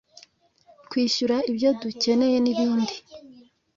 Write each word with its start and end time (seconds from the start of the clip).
kwishyura 0.89 1.35
ibyo 1.51 1.69
dukeneye 1.81 2.37
n’ibindi 2.41 2.95